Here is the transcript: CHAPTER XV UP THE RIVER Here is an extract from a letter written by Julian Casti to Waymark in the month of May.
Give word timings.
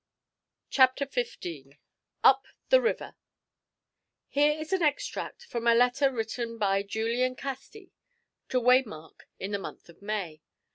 CHAPTER 0.71 1.05
XV 1.05 1.77
UP 2.23 2.47
THE 2.69 2.81
RIVER 2.81 3.13
Here 4.29 4.57
is 4.59 4.73
an 4.73 4.81
extract 4.81 5.43
from 5.45 5.67
a 5.67 5.75
letter 5.75 6.11
written 6.11 6.57
by 6.57 6.81
Julian 6.81 7.35
Casti 7.35 7.91
to 8.49 8.59
Waymark 8.59 9.25
in 9.37 9.51
the 9.51 9.59
month 9.59 9.89
of 9.89 10.01
May. 10.01 10.41